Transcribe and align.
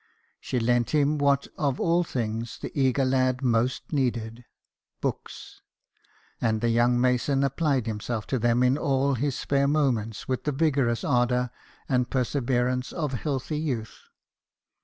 She 0.39 0.59
lent 0.59 0.95
him 0.95 1.19
what 1.19 1.47
of 1.59 1.79
all 1.79 2.03
things 2.03 2.57
the 2.57 2.71
eager 2.73 3.05
lad 3.05 3.43
most 3.43 3.93
needed 3.93 4.45
books; 4.99 5.61
and 6.41 6.59
the 6.59 6.69
young 6.71 6.99
mason 6.99 7.43
applied 7.43 7.85
himself 7.85 8.25
to 8.33 8.39
them 8.39 8.63
in 8.63 8.79
all 8.79 9.13
his 9.13 9.37
spare 9.37 9.67
moments 9.67 10.27
with 10.27 10.39
io 10.39 10.53
BIOGRAPHIES 10.53 10.57
OF 10.57 10.57
WORKING 10.57 10.57
MEN. 10.57 10.57
the 10.57 10.65
vigorous 10.65 11.03
ardour 11.03 11.49
and 11.87 12.09
perseverance 12.09 12.91
of 12.91 13.13
healthy 13.13 13.59
youth. 13.59 13.99